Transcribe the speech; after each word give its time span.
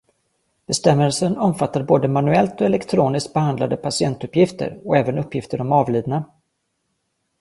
Bestämmelsen 0.67 1.37
omfattar 1.39 1.83
både 1.83 2.07
manuellt 2.07 2.61
och 2.61 2.67
elektroniskt 2.67 3.33
behandlade 3.33 3.77
patientuppgifter, 3.77 4.81
och 4.85 4.97
även 4.97 5.17
uppgifter 5.17 5.61
om 5.61 5.71
avlidna. 5.71 6.23